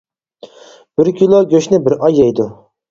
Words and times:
بىر 1.01 1.13
كىلو 1.21 1.43
گۆشنى 1.55 1.85
بىر 1.87 1.99
ئاي 2.03 2.21
يەيدۇ. 2.25 2.53